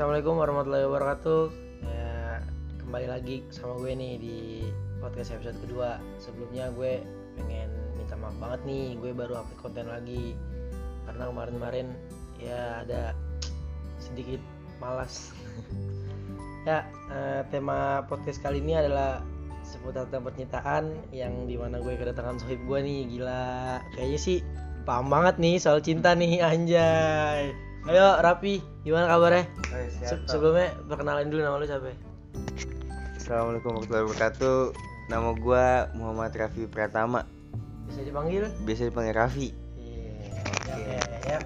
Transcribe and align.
Assalamualaikum 0.00 0.40
warahmatullahi 0.40 0.86
wabarakatuh. 0.88 1.42
Ya, 1.84 2.40
kembali 2.80 3.04
lagi 3.12 3.44
sama 3.52 3.76
gue 3.84 3.92
nih 3.92 4.14
di 4.16 4.38
podcast 4.96 5.36
episode 5.36 5.60
kedua. 5.60 6.00
Sebelumnya 6.16 6.72
gue 6.72 7.04
pengen 7.36 7.68
minta 8.00 8.16
maaf 8.16 8.32
banget 8.40 8.60
nih, 8.64 8.96
gue 8.96 9.12
baru 9.12 9.44
upload 9.44 9.60
konten 9.60 9.92
lagi 9.92 10.32
karena 11.04 11.28
kemarin-kemarin 11.28 11.86
ya 12.40 12.80
ada 12.80 13.12
sedikit 14.00 14.40
malas. 14.80 15.36
ya, 16.64 16.80
eh, 17.12 17.44
tema 17.52 18.00
podcast 18.08 18.40
kali 18.40 18.64
ini 18.64 18.80
adalah 18.80 19.20
seputar 19.68 20.08
tentang 20.08 20.32
percintaan 20.32 20.96
yang 21.12 21.44
di 21.44 21.60
mana 21.60 21.76
gue 21.76 21.92
kedatangan 22.00 22.40
sohib 22.40 22.64
gue 22.64 22.80
nih 22.80 23.04
gila 23.04 23.84
kayaknya 23.92 24.16
sih 24.16 24.40
paham 24.88 25.12
banget 25.12 25.36
nih 25.36 25.60
soal 25.60 25.84
cinta 25.84 26.16
nih 26.16 26.40
anjay 26.40 27.52
ayo 27.86 28.20
Rapi 28.20 28.60
gimana 28.82 29.08
kabarnya 29.08 29.44
Se- 30.00 30.24
sebelumnya 30.26 30.74
perkenalan 30.86 31.28
dulu 31.28 31.40
nama 31.40 31.56
lu 31.56 31.66
siapa 31.66 31.92
Assalamualaikum 33.14 33.70
warahmatullahi 33.70 34.04
wabarakatuh. 34.10 34.58
Nama 35.06 35.28
gua 35.38 35.64
Muhammad 35.94 36.34
Raffi 36.34 36.66
Pratama. 36.66 37.22
bisa 37.86 38.02
dipanggil 38.02 38.50
Biasa 38.64 38.90
dipanggil 38.90 39.14
Raffi. 39.14 39.48
Iya, 39.78 40.10
oke 40.42 40.82
ya. 41.28 41.38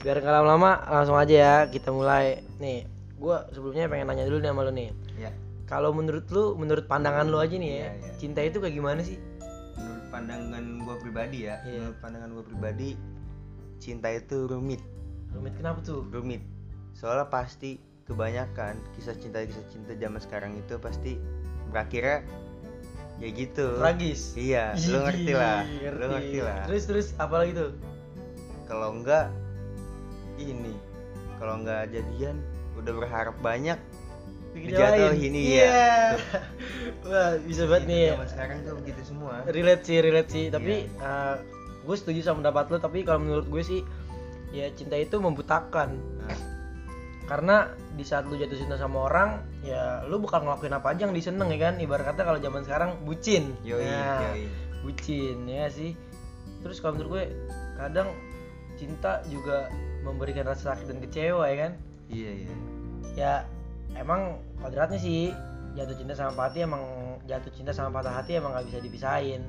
Biar 0.00 0.16
nggak 0.18 0.34
lama-lama, 0.34 0.80
langsung 0.90 1.14
aja 1.14 1.34
ya 1.34 1.54
kita 1.66 1.94
mulai. 1.94 2.42
Nih, 2.58 2.82
gua 3.14 3.46
sebelumnya 3.52 3.86
pengen 3.86 4.10
nanya 4.10 4.26
dulu 4.26 4.38
nih 4.38 4.50
sama 4.50 4.62
lu 4.64 4.72
nih. 4.74 4.90
Ya. 5.14 5.30
Kalau 5.66 5.94
menurut 5.94 6.26
lu, 6.34 6.58
menurut 6.58 6.90
pandangan 6.90 7.30
lu 7.30 7.38
aja 7.38 7.54
nih 7.54 7.68
ya, 7.68 7.78
Iya, 7.78 7.90
iya. 7.94 8.10
cinta 8.18 8.40
itu 8.42 8.58
kayak 8.58 8.74
gimana 8.74 9.00
sih? 9.04 9.18
Menurut 9.78 10.06
pandangan 10.10 10.64
gua 10.82 10.96
pribadi 10.98 11.38
ya, 11.46 11.62
Iya. 11.62 11.78
menurut 11.86 11.98
pandangan 12.02 12.28
gua 12.32 12.44
pribadi 12.44 12.90
cinta 13.78 14.10
itu 14.10 14.50
rumit, 14.50 14.82
Rumit 15.30 15.54
kenapa 15.54 15.78
tuh? 15.80 16.02
rumit. 16.06 16.42
Soalnya 16.92 17.26
pasti 17.26 17.78
kebanyakan 18.04 18.74
kisah 18.92 19.14
cinta 19.14 19.40
kisah 19.40 19.62
cinta 19.68 19.94
zaman 19.94 20.18
sekarang 20.18 20.52
itu 20.54 20.74
pasti 20.76 21.16
berakhirnya 21.68 22.26
ya 23.16 23.28
gitu. 23.30 23.78
Tragis. 23.78 24.34
Iya, 24.34 24.74
lu 24.90 24.98
ngerti 25.00 25.32
lah. 25.32 25.60
Lu 25.92 26.06
ngerti 26.08 26.38
lah. 26.40 26.64
Terus 26.66 26.82
terus 26.84 27.06
apa 27.16 27.34
lagi 27.38 27.52
tuh? 27.54 27.70
Kalau 28.64 28.92
enggak 28.92 29.30
ini, 30.36 30.74
kalau 31.36 31.58
enggak 31.58 31.90
jadian 31.90 32.38
udah 32.74 32.92
berharap 32.96 33.36
banyak 33.40 33.76
Dijatuhin, 34.50 35.30
nyalain. 35.30 35.34
iya. 35.36 36.18
Wah, 37.06 37.38
bisa 37.38 37.70
banget 37.70 37.84
nih. 37.86 38.06
Zaman 38.10 38.28
sekarang 38.28 38.56
tuh 38.60 38.74
begitu 38.76 39.00
semua. 39.04 39.34
relate 39.46 39.82
sih 39.84 39.96
relate 40.00 40.26
sih 40.28 40.44
tapi 40.48 40.90
Iya. 40.90 41.38
gue 41.80 41.96
setuju 41.96 42.20
sama 42.20 42.42
pendapat 42.42 42.64
lo 42.68 42.76
tapi 42.78 42.98
kalau 43.02 43.22
menurut 43.22 43.46
gue 43.46 43.62
sih 43.62 43.80
ya 44.50 44.66
cinta 44.74 44.98
itu 44.98 45.16
membutakan. 45.18 45.94
Nah, 46.22 46.38
karena 47.26 47.70
di 47.94 48.02
saat 48.02 48.26
lu 48.26 48.34
jatuh 48.34 48.58
cinta 48.58 48.74
sama 48.74 49.06
orang 49.06 49.38
ya 49.62 50.02
lu 50.10 50.18
bukan 50.18 50.42
ngelakuin 50.42 50.74
apa 50.74 50.90
aja 50.90 51.06
yang 51.06 51.14
diseneng 51.14 51.50
ya 51.54 51.70
kan? 51.70 51.78
Ibarat 51.78 52.14
kata 52.14 52.26
kalau 52.26 52.38
zaman 52.42 52.62
sekarang 52.66 52.90
bucin. 53.06 53.54
Yoi, 53.62 53.86
Nah, 53.86 54.34
yoi. 54.34 54.46
bucin 54.82 55.46
ya 55.46 55.70
sih. 55.70 55.94
Terus 56.60 56.82
kalau 56.82 56.98
menurut 56.98 57.10
gue 57.14 57.24
kadang 57.78 58.08
cinta 58.76 59.22
juga 59.28 59.70
memberikan 60.02 60.48
rasa 60.48 60.74
sakit 60.74 60.88
dan 60.90 60.98
kecewa 61.04 61.44
ya 61.46 61.56
kan? 61.68 61.72
Iya, 62.10 62.30
iya. 62.42 62.54
ya 63.14 63.32
emang 63.94 64.38
kodratnya 64.58 64.98
sih 64.98 65.30
jatuh 65.78 65.94
cinta 65.94 66.18
sama 66.18 66.34
patah 66.34 66.50
hati 66.50 66.58
emang 66.66 66.82
jatuh 67.30 67.52
cinta 67.54 67.70
sama 67.70 67.90
patah 67.94 68.14
hati 68.18 68.38
emang 68.38 68.50
nggak 68.58 68.66
bisa 68.66 68.78
dipisahin. 68.82 69.42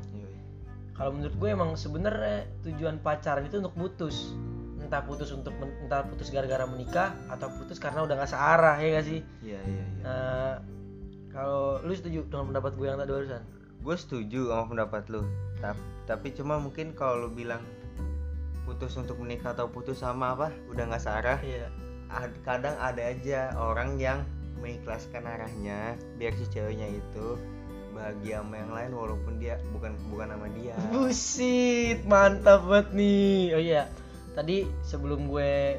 Kalau 0.93 1.17
menurut 1.17 1.33
gue 1.33 1.49
emang 1.49 1.73
sebenarnya 1.73 2.45
tujuan 2.61 3.01
pacaran 3.01 3.41
itu 3.47 3.57
untuk 3.57 3.73
putus 3.73 4.37
entah 4.81 5.01
putus 5.05 5.29
untuk 5.31 5.53
men- 5.61 5.77
entah 5.85 6.03
putus 6.03 6.33
gara-gara 6.33 6.65
menikah 6.65 7.13
atau 7.29 7.47
putus 7.55 7.77
karena 7.77 8.03
udah 8.03 8.15
nggak 8.17 8.31
searah 8.31 8.75
ya 8.81 8.87
gak 8.99 9.05
sih? 9.05 9.19
Iya, 9.45 9.59
iya, 9.63 9.83
iya. 9.85 9.85
nah 10.03 10.51
kalau 11.31 11.79
lu 11.85 11.93
setuju 11.95 12.27
dengan 12.27 12.51
pendapat 12.51 12.71
gue 12.75 12.85
yang 12.89 12.99
tadi 12.99 13.11
barusan? 13.13 13.43
Gue 13.81 13.95
setuju 13.97 14.51
sama 14.51 14.65
pendapat 14.67 15.03
lu. 15.09 15.21
Tapi, 15.63 15.81
tapi 16.09 16.27
cuma 16.35 16.59
mungkin 16.59 16.91
kalau 16.97 17.25
lu 17.25 17.29
bilang 17.31 17.63
putus 18.65 18.97
untuk 18.97 19.17
menikah 19.17 19.57
atau 19.57 19.69
putus 19.69 20.01
sama 20.01 20.37
apa 20.37 20.47
udah 20.69 20.85
nggak 20.85 21.01
searah 21.01 21.39
iya. 21.41 21.67
ad- 22.13 22.39
kadang 22.45 22.77
ada 22.77 23.01
aja 23.01 23.51
orang 23.57 23.97
yang 23.97 24.21
mengikhlaskan 24.61 25.25
arahnya 25.25 25.97
biar 26.21 26.31
si 26.37 26.45
ceweknya 26.53 26.93
itu 26.93 27.41
bahagia 27.91 28.39
sama 28.39 28.55
yang 28.61 28.71
lain 28.71 28.91
walaupun 28.95 29.33
dia 29.41 29.59
bukan 29.75 29.91
bukan 30.07 30.31
sama 30.31 30.47
dia. 30.55 30.75
Busit 30.93 31.99
mantap 32.07 32.63
banget 32.63 32.87
nih. 32.95 33.41
Oh 33.57 33.61
iya 33.61 33.83
tadi 34.31 34.57
sebelum 34.81 35.27
gue 35.27 35.77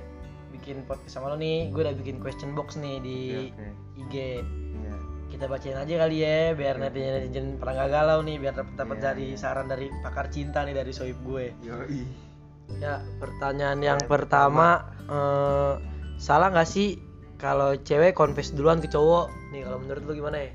bikin 0.53 0.85
podcast 0.85 1.09
sama 1.11 1.29
lo 1.29 1.37
nih 1.37 1.69
gue 1.69 1.81
udah 1.81 1.97
bikin 1.97 2.17
question 2.19 2.53
box 2.53 2.77
nih 2.77 2.97
di 2.99 3.19
Oke, 3.49 3.57
oke. 3.57 3.69
IG 3.99 4.15
Iya. 4.75 4.95
kita 5.29 5.45
bacain 5.47 5.79
aja 5.79 5.95
kali 5.99 6.17
ya 6.19 6.53
biar 6.53 6.77
Oke. 6.77 6.83
netizen 6.87 7.13
netizen 7.19 7.47
pada 7.57 7.73
nggak 7.75 7.91
galau 7.91 8.21
nih 8.21 8.37
biar 8.37 8.55
dapat 8.55 8.75
dapat 8.75 8.97
Iya, 8.97 9.05
dari 9.07 9.27
iya. 9.27 9.39
saran 9.39 9.67
dari 9.67 9.87
pakar 9.99 10.27
cinta 10.29 10.61
nih 10.63 10.75
dari 10.75 10.93
soib 10.93 11.17
gue 11.23 11.57
Yoi. 11.63 12.05
ya 12.79 13.01
pertanyaan 13.17 13.81
yang 13.81 13.97
Yang 13.99 14.11
pertama 14.11 14.69
eh, 15.03 15.75
salah 16.17 16.49
nggak 16.49 16.67
sih 16.67 17.01
kalau 17.37 17.75
cewek 17.77 18.13
confess 18.13 18.51
duluan 18.51 18.79
ke 18.79 18.87
cowok 18.87 19.33
nih 19.51 19.65
kalau 19.65 19.79
menurut 19.79 20.03
lu 20.05 20.13
gimana 20.15 20.37
ya 20.39 20.51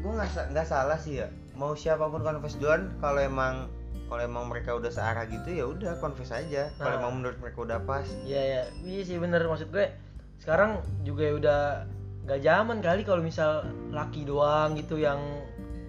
menurut 0.00 0.24
sa- 0.28 0.48
nggak 0.48 0.64
salah 0.64 0.96
sih 0.96 1.20
ya 1.20 1.28
mau 1.52 1.72
siapa 1.72 2.06
pun 2.06 2.22
confess 2.22 2.54
duluan 2.54 2.94
kalau 2.96 3.18
emang 3.18 3.66
kalau 4.06 4.22
emang 4.22 4.46
mereka 4.46 4.70
udah 4.72 4.88
searah 4.88 5.26
gitu 5.26 5.48
ya 5.48 5.64
udah 5.64 5.98
confess 5.98 6.30
aja 6.30 6.70
kalau 6.74 6.94
Nah. 6.94 6.98
emang 7.00 7.12
menurut 7.16 7.38
mereka 7.38 7.58
udah 7.60 7.78
pas 7.80 8.06
Iya 8.22 8.42
ya, 8.42 8.62
iya 8.82 9.02
sih 9.02 9.16
bener 9.16 9.42
maksud 9.42 9.68
gue. 9.68 9.86
Sekarang 10.36 10.78
juga 11.02 11.26
udah 11.32 11.60
gak 12.24 12.40
zaman 12.40 12.78
kali 12.80 13.02
kalau 13.02 13.18
misal 13.20 13.62
laki 13.88 14.22
doang 14.22 14.74
gitu 14.74 14.96
yang 14.96 15.18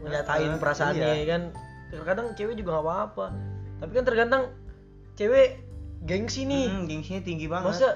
nyatain 0.02 0.50
Ah, 0.50 0.58
perasaannya 0.58 1.14
iya. 1.16 1.26
kan. 1.28 1.42
Terkadang 1.90 2.34
cewek 2.34 2.56
juga 2.56 2.74
nggak 2.74 2.86
apa-apa. 2.86 3.26
Tapi 3.78 3.92
kan 3.92 4.04
tergantung 4.04 4.44
cewek 5.14 5.62
gengsi 6.04 6.44
nih. 6.44 6.68
Hmm, 6.68 6.86
gengsinya 6.86 7.22
tinggi 7.22 7.46
banget 7.46 7.70
Masa 7.70 7.90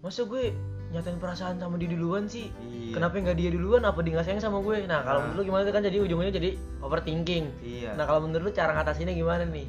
masa 0.00 0.22
gue 0.24 0.54
nyatain 0.96 1.16
perasaan 1.16 1.56
sama 1.56 1.76
dia 1.76 1.86
duluan 1.86 2.24
sih? 2.24 2.48
iya. 2.62 2.92
Kenapa 2.92 3.20
nggak 3.20 3.36
dia 3.36 3.50
duluan? 3.50 3.82
Apa 3.82 4.00
dia 4.00 4.14
nggak 4.14 4.26
sayang 4.26 4.40
sama 4.40 4.58
gue? 4.58 4.82
Nah 4.84 5.00
kalau 5.00 5.20
Nah. 5.20 5.24
menurut 5.28 5.36
lu 5.36 5.44
gimana 5.46 5.62
tuh 5.62 5.74
kan 5.74 5.82
jadi 5.82 5.98
ujungnya 6.00 6.32
jadi 6.32 6.50
overthinking. 6.80 7.44
iya 7.60 7.92
Nah 7.92 8.04
kalau 8.04 8.24
menurut 8.24 8.44
lu 8.44 8.52
cara 8.52 8.72
ngatasinnya 8.72 9.12
gimana 9.12 9.44
nih? 9.44 9.68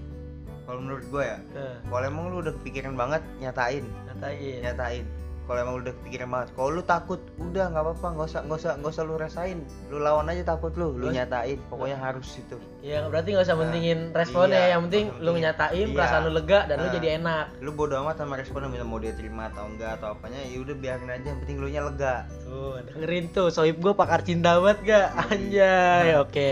kalau 0.63 0.83
menurut 0.83 1.07
gua 1.07 1.23
ya 1.25 1.37
Nah, 1.55 1.79
kalau 1.81 2.05
emang 2.05 2.23
lu 2.27 2.35
udah 2.41 2.51
kepikiran 2.53 2.91
banget 2.93 3.23
nyatain 3.39 3.87
ngatain. 4.05 4.59
nyatain 4.59 5.03
kalau 5.47 5.57
emang 5.57 5.73
lu 5.73 5.81
udah 5.81 5.95
kepikiran 5.97 6.27
banget 6.27 6.47
kalau 6.53 6.69
lu 6.69 6.83
takut 6.83 7.17
udah 7.37 7.65
nggak 7.67 7.79
apa-apa 7.81 8.07
nggak 8.13 8.27
usah 8.27 8.41
nggak 8.43 8.59
usah 8.59 8.71
nggak 8.75 8.91
usah 8.91 9.03
lu 9.03 9.15
rasain 9.15 9.59
lu 9.87 9.97
lawan 9.97 10.27
aja 10.27 10.43
takut 10.45 10.75
lu 10.75 10.91
lu 10.91 11.07
Terus? 11.07 11.15
nyatain 11.17 11.57
pokoknya 11.65 11.97
harus 11.97 12.27
itu 12.35 12.57
Ya 12.79 13.03
berarti 13.03 13.31
nggak 13.31 13.43
usah 13.43 13.51
Nah, 13.53 13.61
mentingin 13.63 13.99
responnya, 14.11 14.59
iya, 14.61 14.69
yang 14.71 14.81
penting 14.85 15.05
lu 15.09 15.31
pentingin. 15.31 15.43
nyatain 15.43 15.87
Iya. 15.87 15.95
perasaan 15.95 16.21
lu 16.21 16.31
lega 16.33 16.59
dan 16.63 16.75
lu 16.77 16.85
Nah. 16.85 16.93
jadi 16.93 17.07
enak. 17.17 17.45
lu 17.57 17.71
bodo 17.73 17.93
amat 17.97 18.15
sama 18.17 18.33
responnya 18.35 18.69
bisa 18.69 18.83
mau 18.83 18.95
dia 18.97 19.11
terima 19.11 19.47
atau 19.47 19.63
enggak 19.65 19.91
atau 19.97 20.07
apanya 20.13 20.39
ya 20.41 20.57
udah 20.57 20.75
biarin 20.77 21.09
aja 21.09 21.25
yang 21.25 21.39
penting 21.41 21.57
lu 21.57 21.67
nya 21.67 21.81
lega 21.81 22.15
Tuh, 22.43 22.79
dengerin 22.85 23.25
tuh, 23.29 23.47
sohib 23.49 23.75
gue 23.77 23.93
pakar 23.93 24.19
cinta 24.21 24.55
banget 24.57 24.79
gak? 24.85 25.07
Iya. 25.31 25.75
Anjay, 25.97 26.15
oke. 26.17 26.47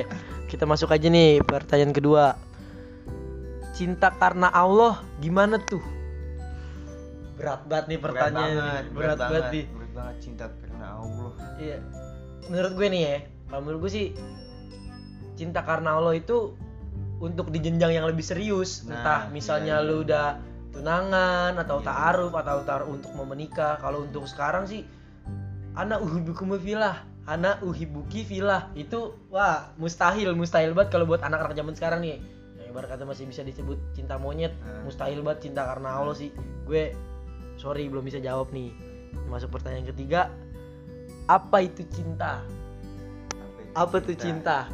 Kita 0.46 0.64
masuk 0.64 0.88
aja 0.90 1.06
nih 1.06 1.40
pertanyaan 1.42 1.92
kedua. 1.92 2.36
Cinta 3.72 4.08
karena 4.10 4.48
Allah 4.48 5.04
gimana 5.18 5.56
tuh? 5.58 5.84
Berat 7.36 7.62
banget 7.66 7.86
nih 7.88 8.00
pertanyaan. 8.00 8.84
berat 8.90 8.90
banget 8.90 8.96
berat, 8.96 9.18
banget 9.20 9.44
nih. 9.52 9.66
berat 9.70 9.92
banget 9.94 10.16
cinta 10.20 10.46
karena 10.56 10.88
Allah 10.96 11.32
Iya. 11.58 11.78
Menurut 12.46 12.74
gue 12.74 12.88
nih 12.88 13.02
ya, 13.02 13.18
kalau 13.46 13.62
menurut 13.62 13.80
gue 13.84 13.92
sih 13.92 14.08
cinta 15.36 15.60
karena 15.62 15.90
Allah 15.94 16.16
itu 16.16 16.56
untuk 17.18 17.50
di 17.50 17.60
jenjang 17.60 17.92
yang 17.94 18.06
lebih 18.06 18.22
serius. 18.22 18.84
Nah, 18.86 18.96
Entah 18.96 19.22
misalnya 19.30 19.80
iya, 19.80 19.84
iya. 19.84 19.88
lu 19.88 19.96
udah 20.02 20.28
tunangan 20.72 21.54
atau 21.58 21.78
Iya. 21.80 21.86
ta'aruf 21.86 22.34
atau 22.34 22.58
tar 22.64 22.82
untuk 22.84 23.12
mau 23.14 23.24
menikah. 23.24 23.80
Kalau 23.80 24.04
untuk 24.04 24.28
sekarang 24.28 24.64
sih 24.64 24.84
anak 25.74 26.00
uhibbukum 26.00 26.56
filah, 26.56 27.04
anak 27.26 27.60
uhibuki 27.62 28.24
filah. 28.24 28.72
Itu 28.74 29.16
wah, 29.28 29.72
mustahil, 29.76 30.32
mustahil 30.34 30.72
banget 30.72 30.92
kalau 30.92 31.06
buat 31.06 31.20
anak-anak 31.20 31.56
zaman 31.56 31.74
sekarang 31.74 32.00
nih. 32.00 32.20
Yang 32.56 32.68
ibarat 32.70 32.90
kata 32.92 33.04
masih 33.04 33.26
bisa 33.26 33.42
disebut 33.42 33.80
cinta 33.92 34.16
monyet, 34.16 34.52
Nah. 34.58 34.84
mustahil 34.84 35.20
banget 35.20 35.48
cinta 35.48 35.64
karena 35.66 35.96
Allah 35.96 36.16
sih. 36.16 36.32
Gue 36.64 36.92
sorry 37.56 37.88
belum 37.88 38.06
bisa 38.06 38.20
jawab 38.22 38.52
nih. 38.56 38.72
Masuk 39.32 39.56
pertanyaan 39.56 39.90
ketiga, 39.90 40.30
apa 41.26 41.66
itu 41.66 41.82
cinta? 41.90 42.44
itu 43.66 43.74
Apa 43.74 43.98
tuh 44.00 44.16
cinta? 44.16 44.70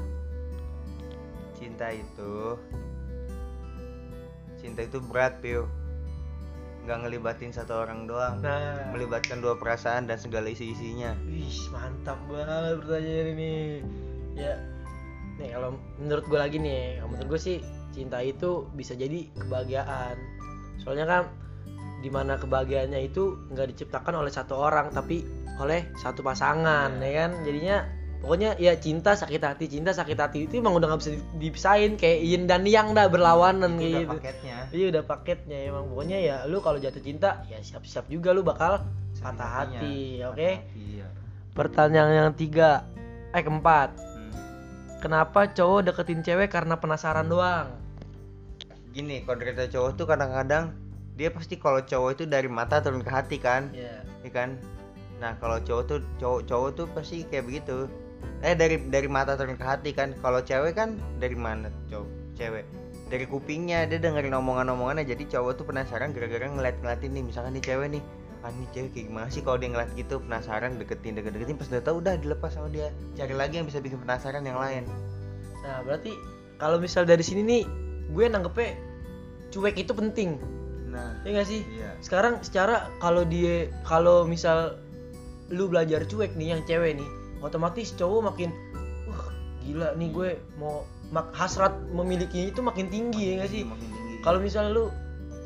cinta 1.62 1.94
itu 1.94 2.58
cinta 4.58 4.82
itu 4.82 4.98
berat 4.98 5.38
pio 5.46 5.70
nggak 6.90 6.98
ngelibatin 7.06 7.54
satu 7.54 7.86
orang 7.86 8.10
doang 8.10 8.42
Nah, 8.42 8.90
melibatkan 8.90 9.38
dua 9.38 9.54
perasaan 9.54 10.10
dan 10.10 10.18
segala 10.18 10.50
isi 10.50 10.74
isinya 10.74 11.14
wih 11.30 11.54
mantap 11.70 12.18
banget 12.26 12.82
pertanyaan 12.82 13.28
ini. 13.38 13.54
Ya, 14.34 14.58
nih 15.38 15.54
kalau 15.54 15.78
menurut 16.02 16.26
gue 16.26 16.40
lagi 16.40 16.58
nih, 16.58 16.98
kalau 16.98 17.10
menurut 17.14 17.30
gue 17.38 17.42
sih 17.42 17.58
cinta 17.94 18.18
itu 18.26 18.66
bisa 18.74 18.98
jadi 18.98 19.30
kebahagiaan. 19.38 20.18
Soalnya 20.82 21.06
kan 21.06 21.24
di 22.02 22.10
mana 22.10 22.36
kebahagiaannya 22.36 23.00
itu 23.06 23.38
nggak 23.54 23.78
diciptakan 23.78 24.18
oleh 24.18 24.34
satu 24.34 24.58
orang 24.58 24.90
tapi 24.90 25.22
oleh 25.62 25.86
satu 25.96 26.26
pasangan 26.26 26.98
Iya. 26.98 27.06
ya 27.06 27.12
kan? 27.22 27.32
Jadinya 27.46 27.78
pokoknya 28.22 28.50
ya 28.58 28.74
cinta 28.78 29.14
sakit 29.14 29.42
hati 29.42 29.66
cinta 29.70 29.94
sakit 29.94 30.18
hati 30.18 30.46
itu 30.50 30.58
emang 30.58 30.74
udah 30.78 30.90
nggak 30.90 31.02
bisa 31.02 31.12
dipisahin 31.38 31.98
kayak 31.98 32.20
yin 32.26 32.44
dan 32.50 32.66
yang 32.66 32.98
dah 32.98 33.06
berlawanan 33.10 33.78
itu 33.78 33.86
udah 33.86 34.02
gitu. 34.02 34.16
paketnya. 34.18 34.58
Iya 34.74 34.86
udah 34.98 35.04
paketnya 35.06 35.58
emang. 35.70 35.84
Pokoknya 35.94 36.18
ya 36.18 36.36
lu 36.50 36.58
kalau 36.60 36.82
jatuh 36.82 37.02
cinta 37.02 37.46
ya 37.46 37.62
siap-siap 37.62 38.10
juga 38.10 38.34
lu 38.34 38.42
bakal 38.42 38.82
patah 39.22 39.52
hati 39.66 40.18
oke? 40.26 40.34
hati, 40.34 40.66
iya. 40.98 41.06
pertanyaan 41.54 42.12
yang 42.26 42.32
tiga 42.34 42.90
eh 43.32 43.46
keempat. 43.46 43.94
Hmm. 43.94 44.34
kenapa 44.98 45.50
cowok 45.54 45.94
deketin 45.94 46.26
cewek 46.26 46.50
karena 46.50 46.82
penasaran 46.82 47.30
doang? 47.30 47.70
Gini 48.92 49.22
kalau 49.24 49.38
cerita 49.40 49.70
cowok 49.70 49.90
tuh 49.96 50.06
kadang-kadang 50.10 50.74
dia 51.22 51.30
pasti 51.30 51.54
kalau 51.62 51.86
cowok 51.86 52.18
itu 52.18 52.24
dari 52.26 52.50
mata 52.50 52.82
turun 52.82 53.06
ke 53.06 53.12
hati 53.14 53.38
kan? 53.38 53.70
Ya 53.78 54.02
ya 54.26 54.32
kan? 54.34 54.58
Nah 55.22 55.38
kalau 55.38 55.62
cowok 55.62 55.84
tuh 55.86 56.00
cowok 56.18 56.50
cowok 56.50 56.70
tuh 56.74 56.86
pasti 56.98 57.22
kayak 57.30 57.46
begitu. 57.46 57.86
Eh 58.42 58.58
dari 58.58 58.82
dari 58.90 59.06
mata 59.06 59.38
turun 59.38 59.54
ke 59.54 59.62
hati 59.62 59.94
kan? 59.94 60.18
Kalau 60.18 60.42
cewek 60.42 60.74
kan 60.74 60.98
dari 61.22 61.38
mana 61.38 61.70
cowok 61.94 62.10
cewek? 62.34 62.66
Dari 63.14 63.26
kupingnya 63.30 63.86
dia 63.86 64.02
dengerin 64.02 64.34
omongan-omongannya 64.34 65.06
jadi 65.06 65.30
cowok 65.30 65.62
tuh 65.62 65.66
penasaran 65.70 66.10
gara-gara 66.10 66.50
ngeliat 66.50 66.82
ngeliatin 66.82 67.14
nih 67.14 67.24
misalkan 67.30 67.54
nih 67.54 67.62
cewek 67.70 67.88
nih 67.94 68.04
ah 68.42 68.50
nih 68.58 68.66
cewek 68.74 68.90
kayak 68.98 69.06
gimana 69.14 69.28
sih 69.30 69.46
kalau 69.46 69.58
dia 69.62 69.70
ngeliat 69.70 69.94
gitu? 69.94 70.18
Penasaran 70.26 70.82
deketin 70.82 71.22
deket 71.22 71.38
deketin 71.38 71.54
pas 71.62 71.70
udah 71.70 71.84
tahu 71.86 71.96
udah 72.02 72.18
dilepas 72.18 72.50
sama 72.50 72.74
dia. 72.74 72.90
Cari 73.14 73.38
lagi 73.38 73.62
yang 73.62 73.70
bisa 73.70 73.78
bikin 73.78 74.02
penasaran 74.02 74.42
yang 74.42 74.58
lain. 74.58 74.90
Nah 75.62 75.86
berarti 75.86 76.18
kalau 76.58 76.82
misal 76.82 77.06
dari 77.06 77.22
sini 77.22 77.46
nih 77.46 77.64
gue 78.10 78.26
nanggepnya 78.26 78.74
cuek 79.54 79.78
itu 79.78 79.94
penting 79.94 80.42
nah 80.92 81.16
ya 81.24 81.40
gak 81.40 81.48
sih? 81.48 81.64
Iya. 81.72 81.96
Sekarang 82.04 82.44
secara 82.44 82.92
kalau 83.00 83.24
dia 83.24 83.72
kalau 83.88 84.28
misal 84.28 84.76
lu 85.52 85.68
belajar 85.72 86.04
cuek 86.08 86.36
nih 86.36 86.56
yang 86.56 86.62
cewek 86.68 87.00
nih 87.00 87.10
otomatis 87.44 87.92
cowok 87.96 88.32
makin 88.32 88.52
wah 89.08 89.32
gila 89.64 89.96
nih 89.96 90.10
gue 90.12 90.30
mau 90.60 90.88
mak 91.12 91.32
hasrat 91.36 91.76
memiliki 91.92 92.52
itu 92.52 92.64
makin 92.64 92.88
tinggi 92.88 93.36
ya 93.36 93.44
gak 93.44 93.52
sih? 93.52 93.64
Makin 93.68 93.90
tinggi. 93.92 94.16
kalau 94.24 94.40
misal 94.40 94.72
lu 94.72 94.86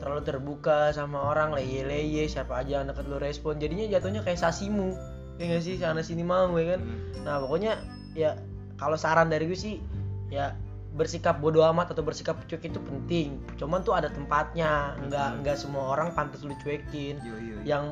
terlalu 0.02 0.22
terbuka 0.28 0.94
sama 0.94 1.34
orang 1.34 1.56
leye-leye 1.56 2.30
siapa 2.30 2.62
aja 2.62 2.84
yang 2.84 2.92
deket 2.92 3.06
lu 3.10 3.18
respon 3.18 3.58
jadinya 3.58 3.90
jatuhnya 3.90 4.22
kayak 4.22 4.38
sasimu 4.38 4.94
ya 5.38 5.58
gak 5.58 5.64
sih? 5.66 5.78
Sana 5.78 6.02
sini 6.02 6.22
mau 6.22 6.54
ya 6.58 6.78
kan? 6.78 6.82
Hmm. 6.82 7.26
nah 7.26 7.36
pokoknya 7.42 7.82
ya 8.14 8.38
kalau 8.78 9.00
saran 9.00 9.32
dari 9.32 9.50
gue 9.50 9.58
sih 9.58 9.82
ya 10.30 10.54
bersikap 10.96 11.44
bodoh 11.44 11.68
amat 11.76 11.92
atau 11.92 12.02
bersikap 12.02 12.40
cuek 12.48 12.72
itu 12.72 12.80
penting. 12.80 13.36
Cuman 13.60 13.84
tuh 13.84 13.94
ada 13.94 14.08
tempatnya. 14.08 14.96
Nggak 15.06 15.28
Hmm. 15.30 15.38
nggak 15.44 15.58
semua 15.60 15.92
orang 15.92 16.16
pantas 16.16 16.42
lu 16.48 16.56
cuekin. 16.64 17.20
Yo, 17.20 17.36
yo, 17.36 17.60
yo. 17.60 17.68
yang 17.68 17.84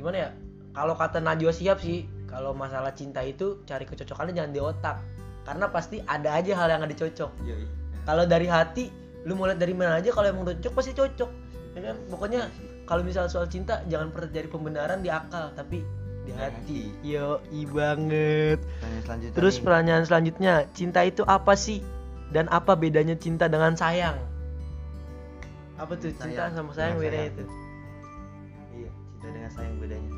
gimana 0.00 0.16
ya? 0.16 0.30
Kalau 0.72 0.96
kata 0.96 1.20
Najwa 1.20 1.52
siap 1.52 1.80
sih 1.84 2.08
kalau 2.28 2.56
masalah 2.56 2.92
cinta 2.96 3.20
itu 3.24 3.60
cari 3.68 3.84
kecocokannya 3.84 4.32
jangan 4.32 4.52
di 4.52 4.60
otak. 4.60 4.96
Karena 5.44 5.70
pasti 5.70 6.02
ada 6.02 6.34
aja 6.34 6.52
hal 6.56 6.68
yang 6.72 6.80
nggak 6.82 6.96
dicocok. 6.96 7.30
Yo, 7.44 7.54
yo. 7.54 7.68
kalau 8.08 8.24
dari 8.24 8.48
hati 8.48 8.88
lu 9.28 9.34
mau 9.36 9.50
lihat 9.50 9.60
dari 9.60 9.74
mana 9.76 10.00
aja 10.00 10.10
kalau 10.10 10.32
emang 10.32 10.48
cocok 10.48 10.72
pasti 10.72 10.92
cocok. 10.96 11.30
Ya 11.76 11.92
kan? 11.92 11.96
Pokoknya 12.08 12.48
kalau 12.88 13.04
misal 13.04 13.28
soal 13.28 13.52
cinta 13.52 13.84
jangan 13.92 14.08
pernah 14.08 14.32
jadi 14.32 14.48
pembenaran 14.48 15.04
di 15.04 15.12
akal. 15.12 15.52
Tapi 15.52 15.84
di 16.26 16.32
Di 16.32 16.34
hati 16.34 16.82
hati. 16.90 17.06
yo 17.06 17.28
i 17.48 17.62
banget 17.64 18.58
Pertanyaan 18.82 19.32
terus 19.32 19.54
nih. 19.56 19.62
pertanyaan 19.62 20.02
selanjutnya 20.02 20.54
cinta 20.74 21.00
itu 21.02 21.22
apa 21.22 21.54
sih 21.54 21.80
dan 22.28 22.50
apa 22.50 22.74
bedanya 22.74 23.14
cinta 23.14 23.46
dengan 23.46 23.72
sayang 23.72 24.18
apa 25.76 25.92
tuh 25.94 26.10
cinta 26.10 26.48
Sayang. 26.48 26.52
sama 26.52 26.70
sayang 26.72 26.96
Dengan 26.96 27.04
bedanya 27.06 27.22
sayang. 27.22 27.32
itu 27.32 27.44
Iya, 28.76 28.90
cinta 29.14 29.28
dengan 29.30 29.50
sayang 29.50 29.74
bedanya. 29.78 30.10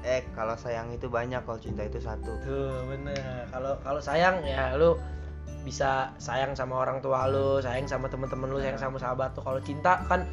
Eh, 0.00 0.22
kalau 0.32 0.54
sayang 0.54 0.88
itu 0.94 1.10
banyak, 1.10 1.42
kalau 1.42 1.58
cinta 1.58 1.82
itu 1.82 1.98
satu. 1.98 2.32
tuh 2.40 2.70
bener 2.86 3.18
kalau 3.50 3.74
kalau 3.82 4.00
sayang 4.00 4.40
ya 4.46 4.72
lu 4.78 4.94
bisa 5.66 6.14
sayang 6.16 6.54
sama 6.54 6.80
orang 6.80 7.02
tua 7.02 7.26
lu 7.28 7.58
sayang 7.58 7.84
sama 7.84 8.06
temen-temen 8.06 8.48
lu 8.48 8.62
sayang 8.62 8.78
sama 8.78 8.96
sahabat 8.96 9.34
tuh 9.34 9.42
kalau 9.42 9.60
cinta 9.60 10.00
kan 10.06 10.24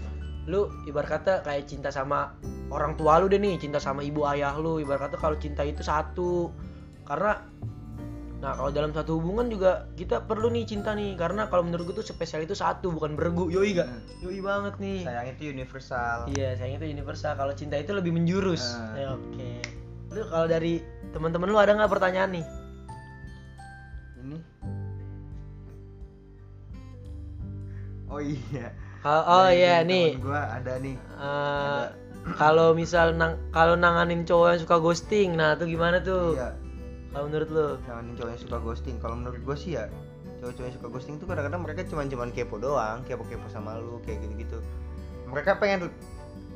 lu 0.46 0.70
ibarat 0.86 1.10
kata 1.22 1.34
kayak 1.42 1.66
cinta 1.66 1.90
sama 1.90 2.38
orang 2.70 2.94
tua 2.94 3.18
lu 3.18 3.26
deh 3.26 3.42
nih 3.42 3.58
cinta 3.58 3.82
sama 3.82 4.06
ibu 4.06 4.26
ayah 4.30 4.54
lu 4.56 4.78
ibarat 4.78 5.10
kata 5.10 5.18
kalau 5.18 5.38
cinta 5.38 5.66
itu 5.66 5.82
satu 5.82 6.54
karena 7.04 7.42
nah 8.36 8.54
kalau 8.54 8.70
dalam 8.70 8.94
satu 8.94 9.18
hubungan 9.18 9.50
juga 9.50 9.90
kita 9.98 10.22
perlu 10.22 10.54
nih 10.54 10.70
cinta 10.70 10.94
nih 10.94 11.18
karena 11.18 11.50
kalau 11.50 11.66
menurut 11.66 11.90
gue 11.90 11.96
tuh 11.98 12.06
spesial 12.06 12.46
itu 12.46 12.54
satu 12.54 12.94
bukan 12.94 13.18
bergu 13.18 13.50
yoi 13.50 13.74
gak 13.74 13.90
Hmm. 13.90 14.02
yoi 14.22 14.38
banget 14.44 14.76
nih 14.78 15.02
Sayang 15.02 15.28
itu 15.34 15.42
universal. 15.50 16.18
Iya, 16.30 16.50
sayang 16.54 16.78
itu 16.78 16.86
universal. 16.86 17.34
Kalau 17.34 17.54
cinta 17.58 17.80
itu 17.80 17.96
lebih 17.96 18.14
menjurus. 18.14 18.76
Ah. 18.78 18.94
Ya, 18.94 19.08
Oke. 19.18 19.50
Lu 20.14 20.22
kalau 20.30 20.46
dari 20.46 20.78
teman-teman 21.10 21.50
lu 21.50 21.58
ada 21.58 21.74
nggak 21.74 21.90
pertanyaan 21.90 22.30
nih? 22.38 22.46
Ini. 24.22 24.38
Oh 28.06 28.22
iya. 28.22 28.70
Oh, 29.06 29.22
oh 29.22 29.46
Dari- 29.46 29.62
iya 29.62 29.86
nih. 29.86 30.18
Gua 30.18 30.50
ada 30.50 30.82
nih. 30.82 30.98
Eh, 30.98 31.86
kalau 32.42 32.74
misal 32.74 33.14
nang 33.14 33.38
kalau 33.54 33.78
nanganin 33.78 34.26
cowok 34.26 34.58
yang 34.58 34.62
suka 34.66 34.78
ghosting, 34.82 35.38
nah 35.38 35.54
itu 35.54 35.78
gimana 35.78 36.02
tuh? 36.02 36.34
Iya. 36.34 36.58
Kalau 37.14 37.30
menurut 37.30 37.50
lu? 37.54 37.68
Jangan 37.86 38.04
cowok 38.18 38.30
yang 38.34 38.42
suka 38.42 38.58
ghosting. 38.66 38.96
Kalau 38.98 39.16
menurut 39.16 39.40
gua 39.46 39.54
sih 39.54 39.78
ya, 39.78 39.86
cowok-cowok 40.42 40.66
yang 40.66 40.76
suka 40.82 40.88
ghosting 40.90 41.16
tuh 41.22 41.28
kadang-kadang 41.30 41.62
mereka 41.62 41.86
cuman-cuman 41.86 42.30
kepo 42.34 42.58
doang, 42.58 43.06
kepo-kepo 43.06 43.46
sama 43.54 43.78
lu 43.78 44.02
kayak 44.04 44.26
gitu-gitu. 44.26 44.58
Mereka 45.30 45.62
pengen 45.62 45.94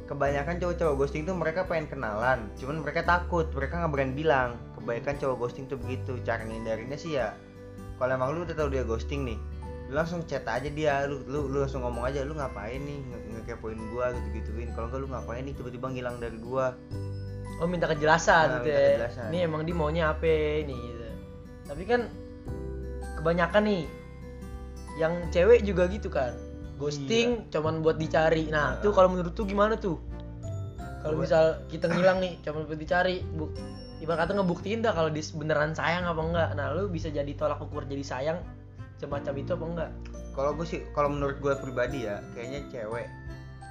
kebanyakan 0.10 0.58
cowok-cowok 0.58 0.96
ghosting 0.98 1.24
tuh 1.30 1.38
mereka 1.38 1.70
pengen 1.70 1.86
kenalan, 1.86 2.50
cuman 2.58 2.82
mereka 2.82 3.06
takut, 3.06 3.46
mereka 3.54 3.78
nggak 3.78 3.94
berani 3.94 4.14
bilang. 4.18 4.58
Kebanyakan 4.74 5.22
cowok 5.22 5.36
ghosting 5.38 5.70
tuh 5.70 5.78
begitu. 5.78 6.18
Cara 6.26 6.42
ngindarinnya 6.50 6.98
sih 6.98 7.14
ya, 7.14 7.38
kalau 8.02 8.18
emang 8.18 8.34
lu 8.34 8.42
udah 8.42 8.58
tahu 8.58 8.74
dia 8.74 8.82
ghosting 8.82 9.22
nih, 9.22 9.38
lu 9.90 9.98
langsung 9.98 10.22
chat 10.30 10.46
aja 10.46 10.70
dia, 10.70 11.10
lu 11.10 11.26
lu, 11.26 11.50
lu 11.50 11.66
langsung 11.66 11.82
ngomong 11.82 12.06
aja, 12.06 12.22
lu 12.22 12.38
ngapain 12.38 12.78
nih 12.78 13.02
nge- 13.02 13.26
ngekepoin 13.34 13.80
gua 13.90 14.14
gitu-gituin. 14.14 14.70
Kalau 14.78 14.86
enggak 14.86 15.02
lu 15.02 15.10
ngapain 15.10 15.42
nih 15.42 15.54
tiba-tiba 15.58 15.90
ngilang 15.90 16.22
dari 16.22 16.38
gua. 16.38 16.78
Oh 17.58 17.66
minta 17.66 17.90
kejelasan 17.90 18.46
Nah, 18.48 18.56
gitu 18.62 18.70
minta 18.70 18.80
ya. 18.80 18.90
kejelasan. 18.94 19.28
Ini 19.34 19.38
emang 19.50 19.62
dia 19.66 19.74
maunya 19.74 20.04
apa 20.14 20.30
nih 20.62 20.78
gitu. 20.78 21.08
Tapi 21.66 21.84
kan 21.84 22.02
kebanyakan 23.18 23.64
nih 23.66 23.84
yang 25.02 25.14
cewek 25.34 25.66
juga 25.66 25.90
gitu 25.90 26.08
kan. 26.08 26.38
Ghosting 26.78 27.50
cuman 27.50 27.82
buat 27.82 27.98
dicari. 27.98 28.48
Nah, 28.48 28.78
Nah. 28.78 28.82
tuh 28.86 28.94
kalau 28.94 29.10
menurut 29.10 29.34
tuh 29.34 29.44
gimana 29.44 29.74
tuh? 29.76 29.98
Kalau 31.02 31.18
misal 31.18 31.64
kita 31.66 31.90
ngilang 31.90 32.22
nih 32.22 32.38
cuman 32.46 32.70
buat 32.70 32.78
dicari, 32.78 33.26
bu 33.26 33.50
ibarat 34.00 34.28
kata 34.28 34.38
ngebuktiin 34.38 34.80
dah 34.80 34.94
kalau 34.94 35.12
dia 35.12 35.26
beneran 35.34 35.74
sayang 35.74 36.06
apa 36.06 36.22
enggak. 36.22 36.50
Nah, 36.56 36.72
lu 36.72 36.88
bisa 36.88 37.10
jadi 37.10 37.28
tolak 37.34 37.60
ukur 37.60 37.84
jadi 37.84 38.06
sayang 38.06 38.38
semacam 39.00 39.34
itu 39.40 39.52
apa 39.56 39.66
enggak? 39.66 39.92
kalau 40.40 40.56
gue 40.56 40.64
sih 40.64 40.80
kalau 40.96 41.12
menurut 41.12 41.36
gue 41.44 41.52
pribadi 41.60 42.08
ya 42.08 42.24
kayaknya 42.32 42.64
cewek. 42.72 43.08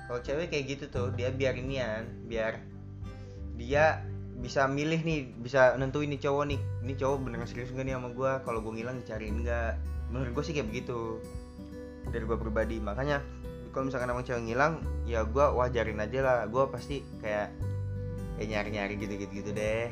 Kalau 0.05 0.21
cewek 0.21 0.53
kayak 0.53 0.65
gitu 0.77 0.85
tuh 0.93 1.09
dia 1.17 1.33
biar 1.33 1.57
inian 1.57 2.05
biar 2.29 2.61
dia 3.57 4.05
bisa 4.39 4.69
milih 4.69 5.01
nih 5.01 5.33
bisa 5.41 5.81
nentuin 5.81 6.13
nih 6.13 6.21
cowok 6.21 6.45
nih 6.53 6.61
ini 6.85 6.95
cowok 6.95 7.17
beneran 7.25 7.49
serius 7.49 7.75
gak 7.75 7.83
nih 7.83 7.97
sama 7.97 8.13
gue 8.15 8.33
kalau 8.47 8.63
gue 8.63 8.73
ngilang 8.77 9.03
dicariin 9.03 9.43
enggak 9.43 9.75
menurut 10.15 10.31
gue 10.31 10.45
sih 10.47 10.55
kayak 10.55 10.69
begitu 10.69 11.21
dari 12.13 12.25
gue 12.25 12.37
pribadi. 12.37 12.77
Makanya 12.81 13.25
kalau 13.73 13.89
misalkan 13.89 14.13
emang 14.13 14.25
cewek 14.25 14.45
ngilang 14.45 14.85
ya 15.09 15.25
gue 15.25 15.45
wajarin 15.57 16.05
aja 16.05 16.21
lah. 16.21 16.39
Gue 16.49 16.69
pasti 16.69 17.05
kayak 17.25 17.53
kayak 18.37 18.49
nyari 18.49 18.71
nyari 18.77 18.95
gitu 19.01 19.15
gitu 19.17 19.33
gitu 19.45 19.51
deh. 19.57 19.89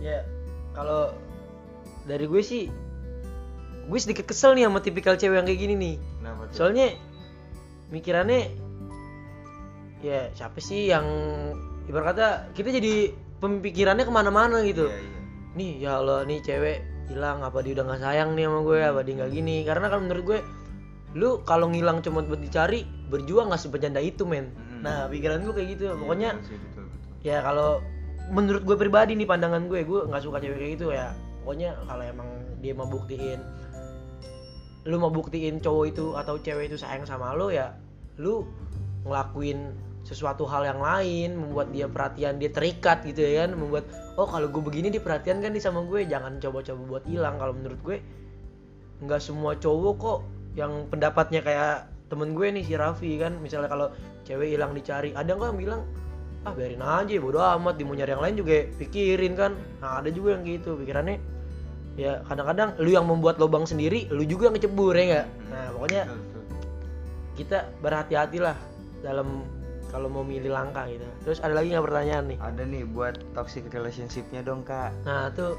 Ya, 0.00 0.24
kalau 0.76 1.12
dari 2.04 2.24
gue 2.24 2.42
sih 2.44 2.68
gue 3.90 3.98
sedikit 3.98 4.24
kesel 4.24 4.54
nih 4.54 4.64
sama 4.64 4.78
tipikal 4.78 5.14
cewek 5.14 5.34
yang 5.34 5.44
kayak 5.44 5.60
gini 5.60 5.74
nih. 5.74 5.94
kenapa 6.22 6.42
tuh 6.46 6.54
soalnya 6.54 6.86
mikirannya 7.90 8.54
ya 10.00 10.30
siapa 10.32 10.58
sih 10.58 10.88
yang 10.88 11.04
ibarat 11.84 12.14
kata 12.14 12.28
kita 12.54 12.70
jadi 12.72 12.94
pemikirannya 13.38 14.04
ke 14.04 14.12
mana-mana 14.12 14.62
gitu 14.62 14.88
Iya, 14.88 14.96
iya. 14.96 15.20
nih 15.56 15.70
ya 15.78 15.90
Allah 15.98 16.18
nih 16.24 16.38
cewek 16.40 16.78
hilang 17.10 17.42
apa 17.42 17.58
dia 17.60 17.74
udah 17.74 17.84
nggak 17.84 18.00
sayang 18.00 18.30
nih 18.32 18.44
sama 18.46 18.58
gue 18.62 18.78
apa 18.80 19.00
dia 19.02 19.14
nggak 19.18 19.30
gini 19.30 19.56
karena 19.66 19.86
kalau 19.90 20.02
menurut 20.06 20.24
gue 20.24 20.38
lu 21.10 21.42
kalau 21.42 21.66
ngilang 21.66 21.98
cuma 22.00 22.22
buat 22.22 22.38
dicari 22.38 22.86
berjuang 23.10 23.50
nggak 23.50 23.58
sebercanda 23.60 23.98
itu 23.98 24.22
men 24.22 24.54
Mm-mm. 24.54 24.80
nah 24.80 25.10
pikiran 25.10 25.42
gue 25.42 25.52
kayak 25.52 25.68
gitu 25.74 25.84
Iya, 25.84 25.94
pokoknya 25.98 26.30
betul 26.32 26.46
sih, 26.46 26.58
betul, 26.62 26.84
betul. 26.86 27.10
ya 27.26 27.36
kalau 27.42 27.70
menurut 28.30 28.62
gue 28.62 28.76
pribadi 28.78 29.12
nih 29.12 29.26
pandangan 29.26 29.66
gue 29.66 29.82
gue 29.82 30.00
nggak 30.06 30.22
suka 30.22 30.38
cewek 30.38 30.56
kayak 30.56 30.72
gitu 30.78 30.86
ya 30.94 31.10
pokoknya 31.42 31.74
kalau 31.82 32.04
emang 32.06 32.28
dia 32.62 32.72
mau 32.72 32.86
buktiin 32.86 33.40
lu 34.88 34.96
mau 34.96 35.12
buktiin 35.12 35.60
cowok 35.60 35.84
itu 35.92 36.06
atau 36.16 36.40
cewek 36.40 36.72
itu 36.72 36.76
sayang 36.80 37.04
sama 37.04 37.36
lo 37.36 37.52
ya 37.52 37.76
lu 38.16 38.48
ngelakuin 39.04 39.76
sesuatu 40.04 40.48
hal 40.48 40.64
yang 40.64 40.80
lain 40.80 41.36
membuat 41.36 41.68
dia 41.72 41.84
perhatian 41.84 42.40
dia 42.40 42.48
terikat 42.48 43.04
gitu 43.04 43.20
ya 43.20 43.44
kan 43.44 43.52
membuat 43.52 43.84
oh 44.16 44.28
kalau 44.28 44.48
gue 44.52 44.62
begini 44.64 44.92
dia 44.92 45.00
perhatian 45.00 45.40
kan 45.40 45.56
dia 45.56 45.64
sama 45.64 45.80
gue. 45.88 46.04
Jangan 46.04 46.36
coba-coba 46.36 46.80
buat 46.84 47.04
hilang. 47.08 47.40
Kalau 47.40 47.52
menurut 47.56 47.80
gue 47.80 47.96
nggak 49.00 49.20
semua 49.20 49.56
cowok 49.56 49.94
kok 49.96 50.18
yang 50.58 50.84
pendapatnya 50.92 51.40
kayak 51.40 51.88
temen 52.12 52.36
gue 52.36 52.46
nih 52.52 52.64
si 52.64 52.74
Raffi 52.76 53.16
kan. 53.16 53.40
Misalnya 53.40 53.72
kalau 53.72 53.88
cewek 54.28 54.52
hilang 54.52 54.76
dicari 54.76 55.16
ada 55.16 55.32
nggak 55.32 55.48
yang 55.56 55.60
bilang 55.60 55.82
ah 56.40 56.56
biarin 56.56 56.80
aja 56.80 57.20
bodo 57.20 57.36
amat 57.36 57.76
di 57.76 57.84
mau 57.84 57.92
nyari 57.92 58.16
yang 58.16 58.24
lain 58.24 58.36
juga 58.40 58.56
pikirin 58.76 59.32
kan. 59.36 59.52
Nah 59.80 60.00
ada 60.04 60.08
juga 60.12 60.36
yang 60.36 60.44
gitu 60.44 60.76
pikirannya 60.76 61.16
ya 61.94 62.22
kadang-kadang 62.26 62.74
lu 62.78 62.90
yang 62.90 63.06
membuat 63.06 63.36
lubang 63.36 63.66
sendiri 63.66 64.06
lu 64.10 64.22
juga 64.22 64.48
yang 64.48 64.56
kecebur 64.56 64.94
ya 64.94 65.04
nggak 65.06 65.26
Hmm. 65.26 65.48
nah 65.50 65.64
pokoknya 65.74 66.02
Betul, 66.06 66.18
betul. 66.22 66.42
kita 67.36 67.58
berhati-hatilah 67.82 68.56
dalam 69.00 69.28
kalau 69.90 70.06
mau 70.06 70.22
milih 70.22 70.54
langkah 70.54 70.86
gitu 70.86 71.02
terus 71.26 71.42
ada 71.42 71.50
lagi 71.50 71.74
nggak 71.74 71.82
pertanyaan 71.82 72.24
nih 72.30 72.38
ada 72.38 72.62
nih 72.62 72.82
buat 72.86 73.18
toxic 73.34 73.66
relationshipnya 73.68 74.40
dong 74.40 74.62
kak 74.62 74.94
nah 75.02 75.34
tuh 75.34 75.58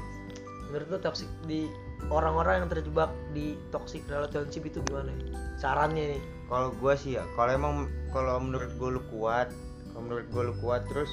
menurut 0.72 0.88
lu 0.88 0.98
toxic 1.04 1.28
di 1.44 1.68
orang-orang 2.08 2.64
yang 2.64 2.68
terjebak 2.72 3.12
di 3.36 3.54
toxic 3.68 4.00
relationship 4.08 4.64
itu 4.64 4.80
gimana 4.88 5.12
ya? 5.12 5.36
sarannya 5.60 6.16
nih 6.16 6.22
kalau 6.48 6.72
gua 6.80 6.96
sih 6.96 7.20
ya 7.20 7.24
kalau 7.36 7.52
emang 7.52 7.74
kalau 8.10 8.40
menurut 8.40 8.72
gua 8.80 8.88
lu 8.96 9.02
kuat 9.12 9.52
kalau 9.92 10.02
menurut 10.08 10.26
gua 10.32 10.42
lu 10.48 10.54
kuat 10.64 10.82
terus 10.88 11.12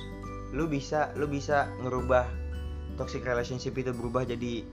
lu 0.55 0.65
bisa 0.65 1.11
lu 1.19 1.27
bisa 1.27 1.67
ngerubah 1.83 2.23
toxic 2.95 3.21
relationship 3.21 3.75
itu 3.75 3.91
berubah 3.91 4.23
jadi 4.23 4.63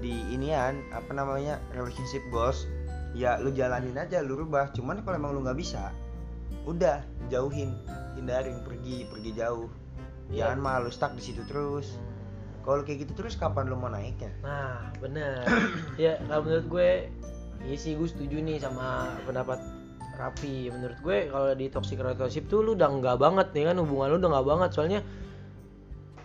jadi 0.00 0.16
inian 0.32 0.74
apa 0.90 1.12
namanya 1.12 1.60
relationship 1.70 2.24
goals 2.32 2.64
ya 3.12 3.36
lu 3.36 3.52
jalanin 3.52 3.94
aja 3.94 4.24
lu 4.24 4.32
rubah 4.34 4.72
cuman 4.72 5.04
kalau 5.04 5.14
emang 5.14 5.36
lu 5.36 5.44
nggak 5.44 5.60
bisa 5.60 5.92
udah 6.64 7.04
jauhin 7.28 7.76
hindarin 8.16 8.64
pergi 8.64 9.04
pergi 9.06 9.30
jauh 9.36 9.68
Iya. 10.30 10.46
jangan 10.46 10.58
malu 10.62 10.88
stuck 10.88 11.12
di 11.12 11.22
situ 11.22 11.42
terus 11.44 11.98
kalau 12.62 12.80
kayak 12.80 13.02
gitu 13.02 13.12
terus 13.18 13.34
kapan 13.34 13.66
lu 13.66 13.74
mau 13.74 13.90
naiknya 13.90 14.30
Nah, 14.40 14.88
bener. 15.02 15.42
ya, 15.98 16.22
kalau 16.22 16.46
menurut 16.46 16.66
gue, 16.70 16.90
iya 17.66 17.74
sih 17.74 17.98
gue 17.98 18.06
setuju 18.06 18.38
nih 18.38 18.62
sama 18.62 19.10
pendapat 19.26 19.58
Rapi. 20.14 20.68
Menurut 20.68 21.00
gue 21.00 21.18
kalau 21.26 21.50
di 21.50 21.66
toxic 21.66 21.98
relationship 21.98 22.46
tuh 22.46 22.62
lu 22.62 22.76
udah 22.76 22.92
enggak 22.92 23.16
banget 23.16 23.50
nih 23.50 23.72
kan 23.72 23.80
hubungan 23.80 24.06
lu 24.06 24.16
udah 24.20 24.30
enggak 24.30 24.46
banget. 24.46 24.70
Soalnya 24.70 25.00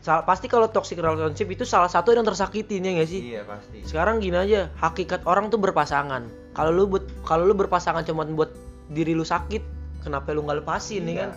sal- 0.05 0.21
pasti 0.21 0.45
kalau 0.45 0.69
toxic 0.69 1.01
relationship 1.01 1.49
itu 1.49 1.65
salah 1.65 1.89
satu 1.89 2.13
yang 2.13 2.21
tersakitin 2.21 2.85
ya 2.85 2.91
gak 3.01 3.09
sih? 3.09 3.21
iya 3.33 3.41
pasti 3.41 3.81
Sekarang 3.81 4.21
gini 4.21 4.37
aja, 4.37 4.69
hakikat 4.77 5.25
orang 5.25 5.49
tuh 5.49 5.57
berpasangan. 5.57 6.29
Kalau 6.53 6.69
lu 6.69 6.85
buat 6.85 7.09
kalau 7.25 7.49
lu 7.49 7.57
berpasangan 7.57 8.05
cuma 8.05 8.21
buat 8.29 8.53
diri 8.93 9.17
lu 9.17 9.25
sakit, 9.25 9.65
kenapa 10.05 10.29
lu 10.29 10.45
nggak 10.45 10.61
lepasin 10.61 11.09
ya 11.09 11.25
kan? 11.25 11.31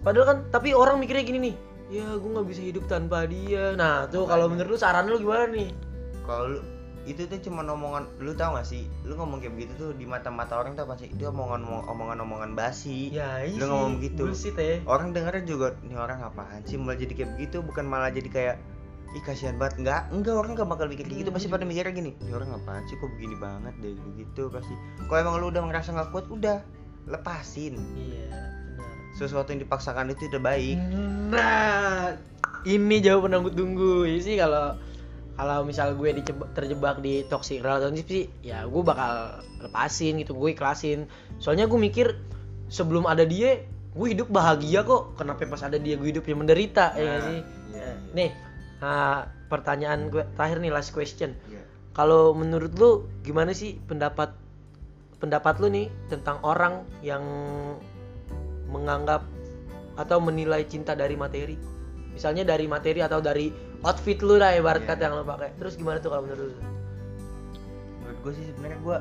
Padahal 0.00 0.26
kan, 0.26 0.38
tapi 0.48 0.72
orang 0.72 0.98
mikirnya 0.98 1.22
gini 1.22 1.38
nih, 1.52 1.54
ya 2.00 2.06
gue 2.16 2.30
nggak 2.32 2.48
bisa 2.48 2.62
hidup 2.64 2.84
tanpa 2.88 3.28
dia. 3.28 3.76
Nah 3.76 4.08
tuh 4.08 4.24
kalau 4.24 4.48
menurut 4.48 4.74
lu 4.74 4.78
saran 4.80 5.06
lu 5.06 5.20
gimana 5.20 5.52
nih? 5.52 5.68
kalau 6.22 6.62
itu 7.02 7.26
tuh 7.26 7.38
cuma 7.42 7.66
omongan 7.66 8.06
lu 8.22 8.30
tau 8.32 8.54
gak 8.54 8.62
sih? 8.62 8.86
Lu 9.02 9.18
ngomong 9.18 9.42
kayak 9.42 9.58
begitu 9.58 9.72
tuh 9.74 9.90
di 9.94 10.06
mata-mata 10.06 10.54
orang 10.54 10.78
tuh 10.78 10.86
apa 10.86 10.94
sih? 10.94 11.10
Itu 11.10 11.34
omongan 11.34 11.66
omongan-omongan 11.90 12.54
basi. 12.54 13.10
Ya 13.10 13.42
iya 13.42 13.58
Lu 13.58 13.66
ngomong 13.66 13.98
gitu. 13.98 14.30
bullshit 14.30 14.54
ya. 14.54 14.78
orang 14.86 15.10
dengarnya 15.10 15.42
juga 15.42 15.74
nih 15.82 15.98
orang 15.98 16.22
apaan 16.22 16.62
sih 16.62 16.78
malah 16.78 16.94
jadi 16.94 17.10
kayak 17.10 17.30
begitu? 17.34 17.58
Bukan 17.60 17.84
malah 17.90 18.14
jadi 18.14 18.30
kayak 18.30 18.56
ih 19.12 19.22
kasihan 19.26 19.58
banget. 19.58 19.82
Enggak 19.82 20.02
enggak 20.14 20.34
orang 20.38 20.50
gak 20.54 20.68
bakal 20.70 20.86
mikir 20.86 21.04
kayak 21.10 21.26
gitu. 21.26 21.30
Pasti 21.34 21.50
pada 21.50 21.66
mikirnya 21.66 21.90
gini 21.90 22.10
nih 22.22 22.32
orang 22.32 22.54
apaan 22.54 22.86
sih? 22.86 22.94
Kok 22.96 23.10
begini 23.18 23.34
banget 23.34 23.74
deh? 23.82 23.94
Gitu 24.14 24.42
pasti. 24.48 24.74
Kalau 25.10 25.18
emang 25.18 25.34
lu 25.42 25.50
udah 25.50 25.62
ngerasa 25.66 25.90
nggak 25.90 26.10
kuat 26.14 26.30
udah 26.30 26.62
lepasin. 27.10 27.82
Iya, 27.98 28.30
benar. 28.78 28.94
sesuatu 29.12 29.50
yang 29.50 29.66
dipaksakan 29.66 30.14
itu 30.14 30.30
udah 30.30 30.38
baik. 30.38 30.78
Nah, 31.34 32.14
ini 32.62 33.02
jawaban 33.02 33.34
yang 33.34 33.42
gue 33.42 33.52
tunggu. 33.52 34.06
Sih 34.16 34.38
kalau 34.38 34.78
kalau 35.42 35.66
misal 35.66 35.98
gue 35.98 36.14
terjebak 36.54 37.02
di 37.02 37.26
toxic 37.26 37.66
relationship 37.66 38.06
sih, 38.06 38.24
ya 38.46 38.62
gue 38.62 38.82
bakal 38.86 39.42
lepasin 39.58 40.22
gitu, 40.22 40.38
gue 40.38 40.54
ikhlasin. 40.54 41.10
Soalnya 41.42 41.66
gue 41.66 41.82
mikir 41.82 42.14
sebelum 42.70 43.10
ada 43.10 43.26
dia, 43.26 43.58
gue 43.98 44.06
hidup 44.06 44.30
bahagia 44.30 44.86
kok. 44.86 45.18
Kenapa 45.18 45.42
pas 45.50 45.66
ada 45.66 45.82
dia 45.82 45.98
gue 45.98 46.14
hidupnya 46.14 46.38
menderita 46.38 46.94
ya 46.94 47.02
Nah, 47.02 47.18
sih? 47.26 47.40
iya, 47.42 47.42
iya. 47.74 47.90
Nih, 48.14 48.30
nah, 48.78 49.26
pertanyaan 49.50 50.14
gue 50.14 50.22
terakhir 50.38 50.62
nih 50.62 50.70
last 50.70 50.94
question. 50.94 51.34
Iya. 51.50 51.66
Kalau 51.90 52.38
menurut 52.38 52.70
lu 52.78 53.10
gimana 53.26 53.50
sih 53.50 53.74
pendapat 53.82 54.30
pendapat 55.18 55.58
lu 55.58 55.74
nih 55.74 55.90
tentang 56.06 56.38
orang 56.46 56.86
yang 57.02 57.26
menganggap 58.70 59.26
atau 59.98 60.22
menilai 60.22 60.62
cinta 60.70 60.94
dari 60.94 61.18
materi? 61.18 61.58
Misalnya 62.14 62.46
dari 62.46 62.70
materi 62.70 63.02
atau 63.02 63.18
dari 63.18 63.71
outfit 63.82 64.18
lu 64.22 64.38
lah 64.38 64.54
ibarat 64.54 64.86
kata 64.86 65.10
yang 65.10 65.14
lu 65.18 65.26
pakai. 65.26 65.50
Terus 65.58 65.74
gimana 65.74 65.98
tuh 65.98 66.10
kalau 66.14 66.24
menurut 66.26 66.54
lu? 66.54 66.56
menurut 68.02 68.18
gue 68.26 68.32
sih 68.34 68.44
sebenarnya 68.50 68.78
gue 68.82 68.98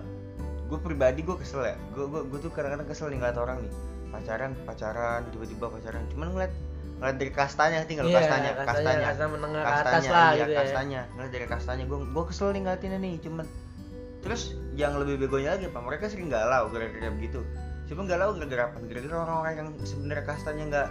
gue 0.71 0.79
pribadi 0.81 1.19
gue 1.21 1.37
kesel 1.37 1.61
ya. 1.65 1.77
Gue 1.93 2.05
gue 2.09 2.21
gue 2.25 2.39
tuh 2.41 2.51
kadang-kadang 2.53 2.87
kesel 2.89 3.09
nih 3.13 3.17
ngeliat 3.21 3.37
orang 3.37 3.57
nih. 3.65 3.73
Pacaran 4.11 4.51
pacaran 4.65 5.21
tiba-tiba 5.33 5.65
pacaran. 5.69 6.01
Cuman 6.13 6.27
ngeliat 6.33 6.53
ngeliat 7.01 7.17
dari 7.17 7.31
kastanya 7.33 7.77
tinggal 7.89 8.05
Iya, 8.05 8.17
kastanya? 8.21 8.51
kastanya, 8.61 9.05
kastanya. 9.09 9.29
menengah 9.33 9.63
kastanya 9.65 9.89
atas 9.89 10.03
lah 10.05 10.29
iya, 10.29 10.37
gitu 10.37 10.51
ya. 10.53 10.59
kastanya. 10.61 11.01
Ngeliat 11.17 11.31
dari 11.33 11.47
kastanya. 11.49 11.83
Gue 11.85 11.99
gue 12.05 12.23
kesel 12.29 12.47
nih 12.53 12.61
ngeliatinnya 12.65 12.99
nih 13.01 13.13
cuman 13.21 13.45
terus 14.21 14.53
yang 14.77 14.93
lebih 15.01 15.15
begonya 15.25 15.57
lagi 15.57 15.65
apa? 15.69 15.79
Mereka 15.81 16.05
sering 16.09 16.29
galau 16.29 16.69
gara-gara 16.69 17.09
begitu. 17.09 17.41
Cuma 17.89 18.05
galau 18.05 18.37
gara-gara 18.37 18.69
apa? 18.69 18.77
Gara-gara 18.85 19.17
orang-orang 19.17 19.53
yang 19.57 19.67
sebenarnya 19.81 20.25
kastanya 20.29 20.63
nggak 20.69 20.87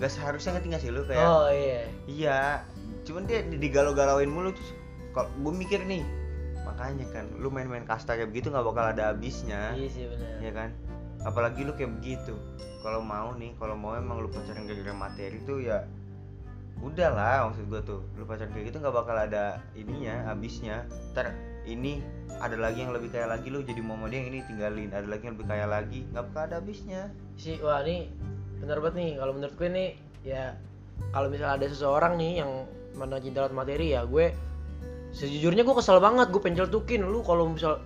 nggak 0.00 0.10
seharusnya 0.10 0.56
ngerti 0.56 0.66
nggak 0.72 0.82
sih 0.82 0.90
lu 0.90 1.04
kayak 1.04 1.20
Oh 1.22 1.52
iya. 1.52 1.84
Iya, 2.08 2.40
cuman 3.04 3.28
dia 3.28 3.44
di- 3.44 3.60
digalau-galauin 3.60 4.26
mulu 4.26 4.50
terus 4.50 4.72
kalau 5.12 5.28
gue 5.36 5.52
mikir 5.54 5.84
nih 5.84 6.00
makanya 6.60 7.04
kan 7.10 7.28
lu 7.36 7.48
main-main 7.48 7.84
kasta 7.84 8.14
kayak 8.14 8.30
begitu 8.30 8.48
nggak 8.48 8.64
bakal 8.64 8.84
ada 8.86 9.12
habisnya. 9.12 9.74
Iya 9.74 9.88
sih 9.90 10.04
benar. 10.08 10.40
ya 10.40 10.50
kan? 10.50 10.68
Apalagi 11.20 11.60
lu 11.62 11.72
kayak 11.74 11.92
begitu. 12.00 12.32
Kalau 12.80 13.04
mau 13.04 13.36
nih 13.36 13.52
kalau 13.54 13.76
mau 13.76 13.92
emang 13.92 14.18
lu 14.18 14.28
pacaran 14.28 14.64
gara-gara 14.64 14.96
materi 14.96 15.36
tuh 15.44 15.60
ya 15.60 15.84
udah 16.80 17.10
lah 17.12 17.36
maksud 17.50 17.68
gue 17.68 17.80
tuh. 17.84 18.00
Lu 18.16 18.24
pacaran 18.24 18.48
kayak 18.50 18.72
gitu 18.72 18.80
nggak 18.80 18.94
bakal 18.94 19.12
ada 19.12 19.60
ininya 19.74 20.32
habisnya. 20.32 20.88
Ntar 21.12 21.36
ini 21.68 22.00
ada 22.40 22.56
lagi 22.56 22.80
yang 22.80 22.96
lebih 22.96 23.12
kaya 23.12 23.28
lagi 23.28 23.52
lu 23.52 23.60
jadi 23.60 23.84
mau 23.84 24.00
dia 24.08 24.16
yang 24.16 24.32
ini 24.32 24.40
tinggalin. 24.48 24.88
Ada 24.88 25.04
lagi 25.04 25.22
yang 25.28 25.34
lebih 25.36 25.48
kaya 25.48 25.66
lagi 25.68 26.08
nggak 26.08 26.24
bakal 26.30 26.42
ada 26.48 26.56
habisnya. 26.56 27.12
Si 27.36 27.60
wah 27.60 27.84
ini 27.84 28.08
benar 28.60 28.76
banget 28.84 28.94
nih 29.00 29.10
kalau 29.16 29.32
menurut 29.32 29.54
gue 29.56 29.68
nih 29.72 29.88
ya 30.22 30.44
kalau 31.16 31.32
misalnya 31.32 31.56
ada 31.56 31.66
seseorang 31.66 32.20
nih 32.20 32.44
yang 32.44 32.50
mana 32.94 33.16
cinta 33.18 33.42
lewat 33.42 33.56
materi 33.56 33.96
ya 33.96 34.04
gue 34.04 34.30
sejujurnya 35.16 35.64
gue 35.64 35.74
kesel 35.74 35.98
banget 35.98 36.28
gue 36.28 36.40
pengen 36.44 36.64
celtukin 36.64 37.02
lu 37.02 37.24
kalau 37.24 37.50
misal 37.50 37.80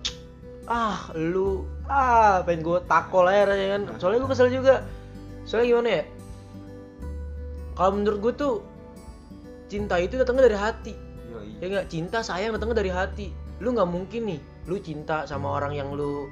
ah 0.65 1.13
lu 1.13 1.65
ah 1.85 2.41
pengen 2.41 2.65
gue 2.65 2.77
takol 2.89 3.29
aja 3.29 3.53
rasanya 3.53 3.69
kan. 3.77 3.81
Soalnya 4.01 4.19
gue 4.25 4.31
kesel 4.33 4.49
juga. 4.49 4.75
Soalnya 5.45 5.67
gimana 5.69 5.89
ya? 5.89 6.03
Kalau 7.75 7.91
menurut 7.93 8.19
gue 8.21 8.33
tuh 8.33 8.55
cinta 9.69 10.01
itu 10.01 10.17
datangnya 10.17 10.49
dari 10.49 10.57
hati. 10.57 10.93
Yoi. 11.29 11.61
ya 11.61 11.65
nggak? 11.69 11.85
Cinta 11.89 12.25
sayang 12.25 12.57
datangnya 12.57 12.81
dari 12.81 12.91
hati. 12.91 13.27
Lu 13.61 13.73
nggak 13.73 13.89
mungkin 13.89 14.21
nih 14.25 14.41
lu 14.65 14.81
cinta 14.81 15.29
sama 15.29 15.61
orang 15.61 15.77
yang 15.77 15.93
lu 15.93 16.25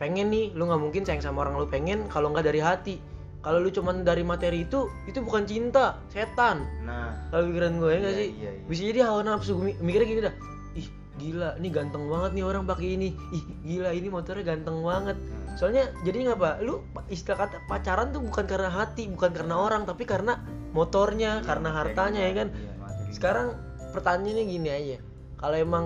pengen 0.00 0.32
nih 0.32 0.48
lu 0.56 0.64
nggak 0.64 0.80
mungkin 0.80 1.04
sayang 1.04 1.20
sama 1.20 1.44
orang 1.44 1.60
lu 1.60 1.68
pengen 1.68 2.08
kalau 2.08 2.32
nggak 2.32 2.48
dari 2.48 2.64
hati 2.64 2.96
kalau 3.40 3.58
lu 3.58 3.68
cuman 3.68 4.00
dari 4.00 4.20
materi 4.20 4.62
itu 4.62 4.86
itu 5.04 5.18
bukan 5.18 5.44
cinta 5.44 5.96
setan. 6.08 6.64
Nah. 6.82 7.16
Kalau 7.28 7.48
pikiran 7.48 7.72
gue 7.76 7.90
ya 7.90 7.98
nggak 7.98 8.12
Iya, 8.12 8.20
sih? 8.20 8.28
iya, 8.34 8.50
iya. 8.50 8.62
bisa 8.64 8.82
jadi 8.86 9.00
hawa 9.04 9.20
nafsu. 9.22 9.50
Gue 9.54 9.64
mi- 9.66 9.80
mikirnya 9.80 10.06
gini 10.06 10.20
dah. 10.20 10.34
Ih 10.72 10.86
gila 11.16 11.48
ini 11.56 11.68
ganteng 11.68 12.04
banget 12.06 12.30
nih 12.32 12.44
orang 12.44 12.62
pakai 12.64 12.88
ini. 12.94 13.08
Ih 13.32 13.44
gila 13.62 13.90
ini 13.90 14.08
motornya 14.08 14.44
ganteng 14.46 14.80
banget. 14.80 15.16
Hmm. 15.16 15.38
soalnya 15.50 15.90
jadi 16.00 16.30
apa 16.30 16.62
lu 16.62 16.78
istilah 17.06 17.42
kata 17.42 17.66
pacaran 17.66 18.14
tuh 18.14 18.22
bukan 18.22 18.46
karena 18.46 18.70
hati 18.70 19.10
bukan 19.10 19.34
karena 19.34 19.58
orang 19.58 19.82
tapi 19.82 20.06
karena 20.06 20.38
motornya 20.70 21.42
Iya, 21.42 21.44
karena 21.44 21.68
hartanya 21.74 22.20
ya 22.22 22.32
kan? 22.36 22.48
Iya, 22.50 22.72
sekarang 23.10 23.46
pertanyaannya 23.90 24.44
gini 24.46 24.68
aja. 24.70 24.96
Kalau 25.36 25.56
emang 25.58 25.84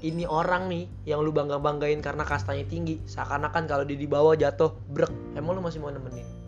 ini 0.00 0.22
orang 0.22 0.66
nih 0.66 0.86
yang 1.04 1.18
lu 1.20 1.30
bangga 1.30 1.58
banggain 1.58 1.98
karena 1.98 2.22
kastanya 2.22 2.62
tinggi 2.64 3.02
seakan-akan 3.04 3.66
kalau 3.66 3.82
dia 3.82 3.94
di 3.94 4.06
bawah 4.06 4.34
jatuh 4.34 4.70
brek. 4.88 5.10
Emang 5.34 5.54
lu 5.54 5.62
masih 5.62 5.78
mau 5.78 5.90
nemenin? 5.90 6.22
hmm. 6.22 6.41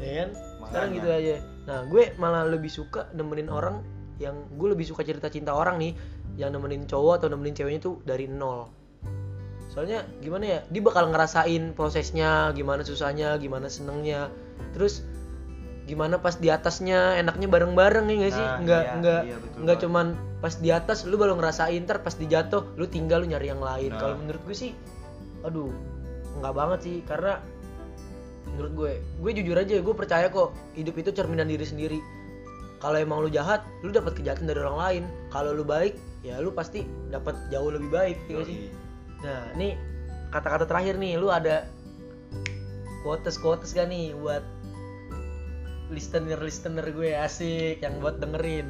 Ya 0.00 0.12
kan 0.24 0.30
sekarang 0.66 0.90
gitu 0.98 1.08
aja. 1.08 1.34
Nah 1.66 1.78
gue 1.88 2.02
malah 2.18 2.44
lebih 2.46 2.70
suka 2.70 3.08
nemenin 3.14 3.48
orang 3.48 3.80
yang 4.16 4.34
gue 4.56 4.68
lebih 4.72 4.88
suka 4.88 5.04
cerita 5.04 5.28
cinta 5.28 5.52
orang 5.52 5.76
nih 5.76 5.92
yang 6.40 6.52
nemenin 6.52 6.88
cowok 6.88 7.22
atau 7.22 7.28
nemenin 7.32 7.54
ceweknya 7.56 7.80
tuh 7.80 8.00
dari 8.04 8.28
nol. 8.28 8.68
Soalnya 9.72 10.08
gimana 10.24 10.44
ya 10.44 10.58
dia 10.72 10.82
bakal 10.84 11.12
ngerasain 11.12 11.76
prosesnya 11.76 12.52
gimana 12.56 12.80
susahnya 12.80 13.36
gimana 13.36 13.68
senengnya. 13.68 14.32
Terus 14.72 15.04
gimana 15.86 16.18
pas 16.18 16.34
di 16.34 16.50
atasnya 16.50 17.14
enaknya 17.22 17.46
bareng-bareng 17.46 18.10
ya 18.10 18.14
nggak 18.18 18.34
sih? 18.34 18.46
Nah, 18.46 18.58
nggak 18.64 18.82
iya, 18.82 18.94
nggak 18.98 19.22
iya, 19.22 19.36
nggak 19.62 19.78
cuman 19.86 20.06
pas 20.42 20.54
di 20.58 20.74
atas 20.74 21.06
lu 21.06 21.14
baru 21.14 21.38
ngerasain 21.38 21.78
ntar 21.86 22.02
pas 22.02 22.16
di 22.18 22.26
jatuh 22.26 22.74
lu 22.74 22.90
tinggal 22.90 23.22
lu 23.22 23.30
nyari 23.30 23.54
yang 23.54 23.62
lain. 23.62 23.94
Nah. 23.94 24.00
kalau 24.02 24.14
menurut 24.18 24.42
gue 24.48 24.56
sih 24.56 24.72
aduh 25.46 25.70
nggak 26.42 26.54
banget 26.56 26.78
sih. 26.82 26.96
Karena 27.06 27.38
menurut 28.54 28.72
gue. 28.72 28.92
Gue 29.20 29.30
jujur 29.34 29.56
aja 29.58 29.74
gue 29.82 29.94
percaya 29.94 30.26
kok 30.30 30.54
hidup 30.78 30.94
itu 30.96 31.10
cerminan 31.10 31.50
diri 31.50 31.66
sendiri. 31.66 31.98
Kalau 32.78 33.00
emang 33.00 33.24
lu 33.24 33.30
jahat 33.32 33.64
lu 33.82 33.90
dapat 33.90 34.14
kejahatan 34.16 34.46
dari 34.46 34.60
orang 34.62 34.78
lain. 34.78 35.04
Kalau 35.34 35.56
lu 35.56 35.64
baik 35.66 35.96
ya 36.22 36.38
lu 36.38 36.50
pasti 36.54 36.86
dapat 37.08 37.34
jauh 37.50 37.70
lebih 37.70 37.90
baik 37.90 38.16
nggak 38.30 38.46
sih? 38.46 38.70
Nah 39.22 39.52
ini 39.58 39.74
kata-kata 40.30 40.66
terakhir 40.68 40.98
nih 40.98 41.18
lu 41.18 41.30
ada 41.30 41.66
quotes 43.06 43.38
quotes 43.38 43.70
gak 43.70 43.86
nih 43.86 44.10
buat 44.18 44.42
listener 45.94 46.42
listener 46.42 46.82
gue 46.90 47.14
asik 47.14 47.78
yang 47.82 48.02
buat 48.02 48.18
dengerin? 48.18 48.66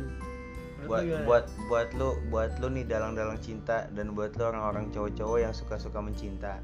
Buat 0.87 1.26
buat 1.26 1.47
buat 1.66 1.88
lu 1.99 2.14
buat 2.30 2.52
lu 2.62 2.71
nih 2.71 2.85
dalang-dalang 2.87 3.40
cinta 3.42 3.90
dan 3.97 4.12
buat 4.12 4.37
lu 4.37 4.45
orang-orang 4.47 4.92
cowok-cowok 4.92 5.38
yang 5.40 5.54
suka-suka 5.56 5.99
mencinta. 5.99 6.61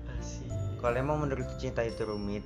Kalau 0.78 0.95
emang 0.95 1.26
menurut 1.26 1.49
cinta 1.59 1.83
itu 1.83 2.07
rumit 2.07 2.45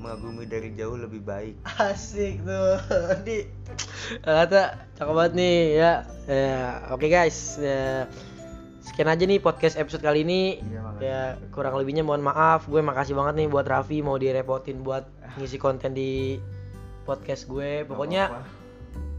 mengagumi 0.00 0.48
dari 0.48 0.72
jauh 0.72 0.96
lebih 0.96 1.20
baik. 1.20 1.60
Asik 1.76 2.40
tuh. 2.42 2.80
Di 3.28 3.44
kata 4.24 4.88
cakep 4.96 5.14
banget 5.14 5.32
nih 5.36 5.56
ya, 5.76 5.92
ya 6.24 6.60
oke 6.88 7.06
guys. 7.06 7.60
Ya, 7.60 8.08
sekian 8.80 9.12
aja 9.12 9.28
nih 9.28 9.38
podcast 9.38 9.76
episode 9.76 10.00
kali 10.00 10.24
ini. 10.24 10.64
Iya, 10.64 10.80
makasih. 10.80 11.04
ya 11.04 11.20
kurang 11.52 11.76
lebihnya 11.76 12.00
mohon 12.00 12.24
maaf. 12.24 12.64
Gue 12.64 12.80
makasih 12.80 13.12
banget 13.12 13.44
nih 13.44 13.48
buat 13.52 13.68
Raffi 13.68 14.00
mau 14.00 14.16
direpotin 14.16 14.80
buat 14.80 15.04
ngisi 15.36 15.60
konten 15.60 15.92
di 15.92 16.40
podcast 17.04 17.44
gue. 17.44 17.84
Pokoknya 17.84 18.32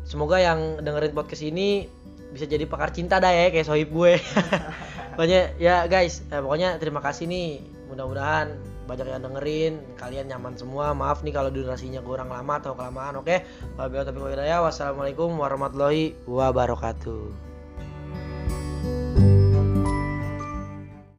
semoga 0.02 0.42
yang 0.42 0.82
dengerin 0.82 1.14
podcast 1.14 1.46
ini 1.46 1.86
bisa 2.34 2.50
jadi 2.50 2.66
pakar 2.66 2.90
cinta 2.90 3.22
dah 3.22 3.30
ya 3.30 3.54
kayak 3.54 3.70
sohib 3.70 3.94
gue. 3.94 4.18
Pokoknya 5.14 5.54
ya 5.62 5.86
guys. 5.86 6.26
Eh, 6.34 6.42
pokoknya 6.42 6.82
terima 6.82 7.04
kasih 7.06 7.30
nih. 7.30 7.62
Mudah-mudahan 7.92 8.71
banyak 8.92 9.08
yang 9.08 9.24
dengerin 9.24 9.74
kalian 9.96 10.28
nyaman 10.28 10.60
semua. 10.60 10.92
Maaf 10.92 11.24
nih 11.24 11.32
kalau 11.32 11.48
durasinya 11.48 12.04
kurang 12.04 12.28
lama 12.28 12.60
atau 12.60 12.76
kelamaan 12.76 13.24
oke? 13.24 13.40
Wabillahi 13.80 14.12
taufiq 14.12 14.52
wassalamualaikum 14.68 15.32
warahmatullahi 15.40 16.20
wabarakatuh 16.28 17.51